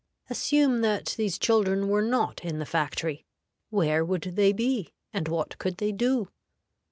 Assume 0.31 0.81
that 0.81 1.13
these 1.15 1.37
children 1.37 1.87
were 1.87 2.01
not 2.01 2.43
in 2.43 2.57
the 2.57 2.65
factory, 2.65 3.23
where 3.69 4.03
would 4.03 4.23
they 4.35 4.51
be, 4.51 4.95
and 5.13 5.27
what 5.27 5.59
could 5.59 5.77
they 5.77 5.91
do? 5.91 6.27